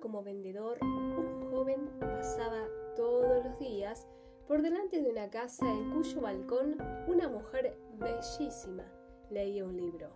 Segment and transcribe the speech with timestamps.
[0.00, 2.66] como vendedor, un joven pasaba
[2.96, 4.06] todos los días
[4.48, 6.76] por delante de una casa en cuyo balcón
[7.06, 8.84] una mujer bellísima
[9.30, 10.08] leía un libro.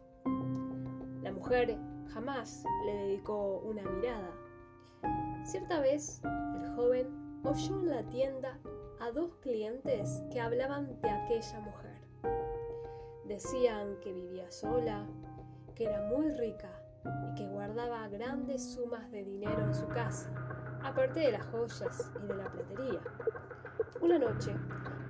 [1.22, 4.32] La mujer jamás le dedicó una mirada.
[5.44, 8.58] Cierta vez, el joven oyó en la tienda
[9.00, 11.96] a dos clientes que hablaban de aquella mujer.
[13.24, 15.06] Decían que vivía sola,
[15.74, 16.85] que era muy rica
[17.24, 20.30] y que guardaba grandes sumas de dinero en su casa,
[20.82, 23.00] aparte de las joyas y de la platería.
[24.00, 24.54] Una noche,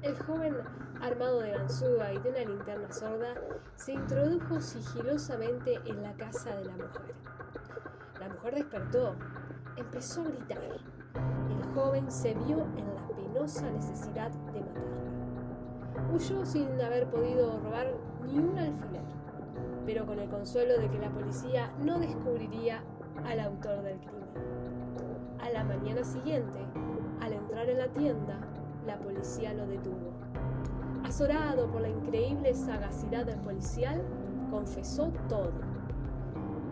[0.03, 0.57] el joven,
[1.01, 3.35] armado de ganzúa y de una linterna sorda,
[3.77, 7.15] se introdujo sigilosamente en la casa de la mujer.
[8.21, 9.17] La mujer despertó,
[9.77, 10.59] empezó a gritar.
[10.65, 16.13] El joven se vio en la penosa necesidad de matarla.
[16.13, 17.93] Huyó sin haber podido robar
[18.25, 19.03] ni un alfiler
[19.85, 22.83] pero con el consuelo de que la policía no descubriría
[23.25, 24.27] al autor del crimen.
[25.41, 26.59] A la mañana siguiente,
[27.21, 28.41] al entrar en la tienda,
[28.87, 30.13] la policía lo detuvo.
[31.05, 34.03] Azorado por la increíble sagacidad del policial,
[34.51, 35.53] confesó todo.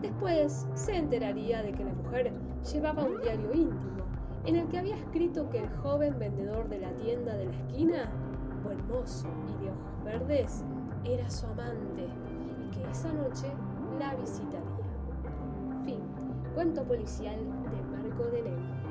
[0.01, 2.33] Después se enteraría de que la mujer
[2.71, 3.95] llevaba un diario íntimo
[4.45, 8.11] en el que había escrito que el joven vendedor de la tienda de la esquina,
[8.63, 10.63] buen mozo y de ojos verdes,
[11.03, 12.07] era su amante
[12.71, 13.47] que esa noche
[13.99, 14.61] la visitaría.
[15.85, 15.99] Fin.
[16.53, 18.84] Cuento policial de Marco de Neve.